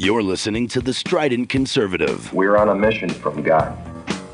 You're 0.00 0.22
listening 0.22 0.68
to 0.68 0.80
The 0.80 0.94
Strident 0.94 1.48
Conservative. 1.48 2.32
We're 2.32 2.56
on 2.56 2.68
a 2.68 2.74
mission 2.76 3.08
from 3.08 3.42
God. 3.42 3.76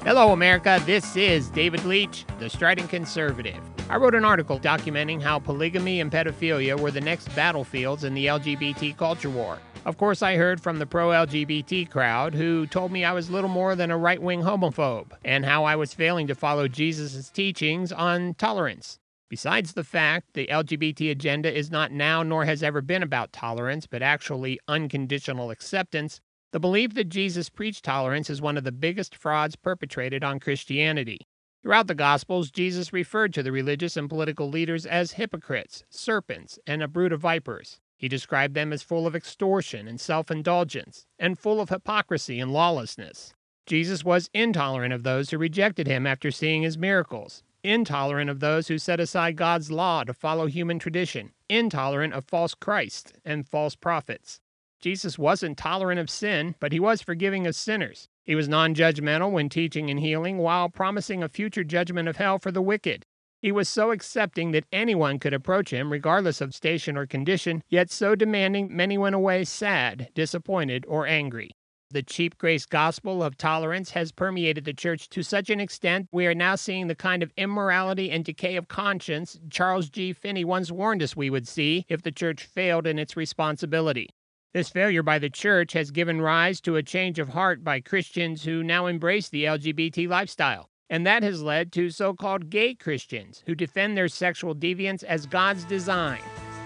Hello, 0.02 0.33
America. 0.33 0.79
This 0.84 1.17
is 1.17 1.48
David 1.48 1.87
Leach, 1.87 2.26
The 2.38 2.50
Strident 2.50 2.90
Conservative. 2.90 3.62
I 3.88 3.96
wrote 3.96 4.14
an 4.14 4.27
article 4.27 4.61
documenting 4.61 5.22
how 5.22 5.38
polygamy 5.38 6.03
and 6.03 6.12
pedophilia 6.12 6.79
were 6.79 6.90
the 6.90 7.00
next 7.00 7.35
battlefields 7.35 8.04
in 8.04 8.12
the 8.12 8.27
LGBT 8.27 8.95
culture 8.98 9.30
war. 9.30 9.58
Of 9.87 9.96
course, 9.96 10.21
I 10.21 10.37
heard 10.37 10.61
from 10.61 10.79
the 10.79 10.87
pro 10.87 11.09
LGBT 11.09 11.89
crowd 11.89 12.35
who 12.35 12.67
told 12.67 12.93
me 12.93 13.07
I 13.07 13.12
was 13.15 13.31
little 13.31 13.49
more 13.49 13.75
than 13.75 13.91
a 13.91 13.96
right 13.96 14.21
wing 14.21 14.43
homophobe 14.43 15.12
and 15.25 15.46
how 15.46 15.65
I 15.65 15.77
was 15.77 15.95
failing 15.95 16.27
to 16.27 16.35
follow 16.35 16.69
Jesus' 16.69 17.31
teachings 17.31 17.91
on 17.91 18.35
tolerance. 18.35 18.99
Besides 19.35 19.73
the 19.73 19.82
fact 19.82 20.35
the 20.35 20.46
LGBT 20.46 21.11
agenda 21.11 21.53
is 21.53 21.69
not 21.69 21.91
now 21.91 22.23
nor 22.23 22.45
has 22.45 22.62
ever 22.62 22.80
been 22.80 23.03
about 23.03 23.32
tolerance, 23.32 23.85
but 23.85 24.00
actually 24.00 24.61
unconditional 24.68 25.50
acceptance, 25.50 26.21
the 26.53 26.61
belief 26.61 26.95
that 26.95 27.08
Jesus 27.08 27.49
preached 27.49 27.85
tolerance 27.85 28.31
is 28.31 28.41
one 28.41 28.57
of 28.57 28.63
the 28.63 28.71
biggest 28.71 29.17
frauds 29.17 29.57
perpetrated 29.57 30.22
on 30.22 30.39
Christianity. 30.39 31.27
Throughout 31.64 31.89
the 31.89 31.96
Gospels, 31.96 32.53
Jesus 32.53 32.92
referred 32.92 33.34
to 33.34 33.42
the 33.42 33.50
religious 33.50 33.97
and 33.97 34.08
political 34.08 34.48
leaders 34.48 34.86
as 34.86 35.14
hypocrites, 35.14 35.83
serpents, 35.91 36.61
and 36.64 36.80
a 36.80 36.86
brood 36.86 37.11
of 37.11 37.20
vipers. 37.20 37.80
He 37.97 38.06
described 38.06 38.55
them 38.55 38.72
as 38.72 38.84
full 38.84 39.05
of 39.05 39.16
extortion 39.16 39.89
and 39.89 40.00
self 40.00 40.30
indulgence, 40.30 41.08
and 41.19 41.36
full 41.36 41.61
of 41.61 41.70
hypocrisy 41.70 42.39
and 42.39 42.53
lawlessness. 42.53 43.34
Jesus 43.66 44.05
was 44.05 44.30
intolerant 44.33 44.94
of 44.94 45.03
those 45.03 45.30
who 45.30 45.39
rejected 45.39 45.89
him 45.89 46.06
after 46.06 46.30
seeing 46.30 46.62
his 46.62 46.78
miracles, 46.78 47.42
intolerant 47.64 48.31
of 48.31 48.41
those 48.41 48.69
who 48.69 48.78
set 48.78 49.00
aside 49.00 49.36
God's 49.36 49.70
law 49.72 50.05
to 50.05 50.12
follow 50.14 50.47
human 50.47 50.78
tradition, 50.78 51.33
intolerant 51.48 52.12
of 52.12 52.27
false 52.27 52.55
Christs 52.55 53.12
and 53.25 53.48
false 53.48 53.75
prophets. 53.75 54.41
Jesus 54.81 55.19
wasn't 55.19 55.56
tolerant 55.56 55.98
of 55.98 56.11
sin, 56.11 56.55
but 56.61 56.70
he 56.70 56.78
was 56.78 57.00
forgiving 57.00 57.47
of 57.47 57.56
sinners. 57.56 58.08
He 58.25 58.34
was 58.34 58.48
non 58.48 58.75
judgmental 58.75 59.33
when 59.33 59.48
teaching 59.48 59.88
and 59.91 59.98
healing 59.98 60.38
while 60.38 60.69
promising 60.69 61.22
a 61.22 61.28
future 61.28 61.64
judgment 61.64 62.06
of 62.06 62.19
hell 62.19 62.38
for 62.38 62.53
the 62.53 62.62
wicked. 62.62 63.06
He 63.41 63.53
was 63.53 63.69
so 63.69 63.91
accepting 63.91 64.53
that 64.53 64.64
anyone 64.72 65.19
could 65.19 65.34
approach 65.34 65.70
him, 65.70 65.91
regardless 65.92 66.41
of 66.41 66.55
station 66.55 66.97
or 66.97 67.06
condition, 67.06 67.62
yet 67.69 67.91
so 67.91 68.14
demanding 68.14 68.75
many 68.75 68.97
went 68.97 69.14
away 69.14 69.44
sad, 69.44 70.08
disappointed, 70.14 70.84
or 70.86 71.06
angry. 71.06 71.50
The 71.95 72.03
cheap 72.03 72.37
grace 72.39 72.67
gospel 72.67 73.23
of 73.23 73.39
tolerance 73.39 73.92
has 73.92 74.11
permeated 74.11 74.64
the 74.64 74.75
church 74.75 75.09
to 75.11 75.23
such 75.23 75.48
an 75.48 75.61
extent 75.61 76.09
we 76.11 76.27
are 76.27 76.34
now 76.34 76.56
seeing 76.56 76.89
the 76.89 76.97
kind 76.97 77.23
of 77.23 77.31
immorality 77.37 78.11
and 78.11 78.25
decay 78.25 78.56
of 78.56 78.67
conscience 78.67 79.39
Charles 79.48 79.91
G. 79.91 80.12
Finney 80.12 80.45
once 80.45 80.72
warned 80.72 81.05
us 81.05 81.15
we 81.15 81.31
would 81.31 81.47
see 81.47 81.87
if 81.89 82.03
the 82.03 82.11
church 82.11 82.42
failed 82.42 82.89
in 82.89 82.98
its 82.98 83.17
responsibility. 83.17 84.11
This 84.53 84.70
failure 84.70 85.05
by 85.05 85.20
the 85.20 85.31
church 85.31 85.72
has 85.75 85.92
given 85.92 86.20
rise 86.20 86.61
to 86.62 86.75
a 86.75 86.83
change 86.83 87.20
of 87.20 87.28
heart 87.28 87.62
by 87.62 87.78
Christians 87.78 88.42
who 88.42 88.65
now 88.65 88.87
embrace 88.87 89.28
the 89.28 89.45
LGBT 89.45 90.09
lifestyle. 90.09 90.69
And 90.91 91.06
that 91.06 91.22
has 91.22 91.42
led 91.42 91.70
to 91.75 91.91
so 91.91 92.12
called 92.12 92.50
gay 92.50 92.75
Christians 92.75 93.45
who 93.47 93.55
defend 93.55 93.97
their 93.97 94.09
sexual 94.09 94.56
deviance 94.56 95.05
as 95.05 95.27
God's 95.27 95.62
design. 95.62 96.22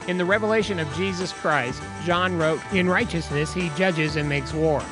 In 0.07 0.17
the 0.17 0.25
revelation 0.25 0.79
of 0.79 0.91
Jesus 0.95 1.35
Christ, 1.35 1.83
John 2.07 2.39
wrote, 2.39 2.63
In 2.73 2.89
righteousness 2.89 3.53
he 3.53 3.69
judges 3.77 4.17
and 4.17 4.27
makes 4.27 4.55
war. 4.55 4.83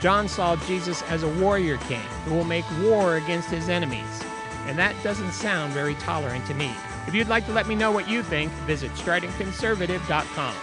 John 0.00 0.28
saw 0.28 0.56
Jesus 0.56 1.02
as 1.02 1.22
a 1.22 1.28
warrior 1.28 1.76
king 1.76 2.00
who 2.24 2.34
will 2.34 2.44
make 2.44 2.64
war 2.80 3.16
against 3.16 3.50
his 3.50 3.68
enemies. 3.68 4.24
And 4.66 4.78
that 4.78 4.94
doesn't 5.02 5.32
sound 5.32 5.72
very 5.74 5.94
tolerant 5.96 6.46
to 6.46 6.54
me. 6.54 6.72
If 7.06 7.14
you'd 7.14 7.28
like 7.28 7.44
to 7.46 7.52
let 7.52 7.66
me 7.66 7.74
know 7.74 7.92
what 7.92 8.08
you 8.08 8.22
think, 8.22 8.50
visit 8.66 8.90
stridentconservative.com. 8.92 10.54